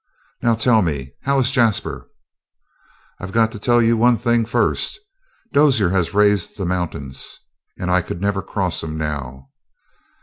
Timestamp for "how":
1.21-1.37